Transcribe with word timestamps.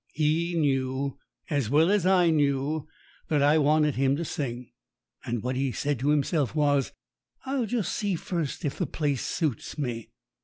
He 0.13 0.55
knew, 0.55 1.19
as 1.51 1.69
well 1.69 1.91
as 1.91 2.07
I 2.07 2.31
knew, 2.31 2.87
that 3.27 3.43
I 3.43 3.59
wanted 3.59 3.93
him 3.97 4.15
to 4.15 4.25
sing; 4.25 4.71
and 5.25 5.43
what 5.43 5.55
he 5.55 5.71
said 5.71 5.99
to 5.99 6.09
himself 6.09 6.55
was, 6.55 6.91
"I'll 7.45 7.67
just 7.67 7.93
see 7.93 8.15
first 8.15 8.65
if 8.65 8.79
the 8.79 8.87
place 8.87 9.21
suits 9.23 9.77
me. 9.77 10.09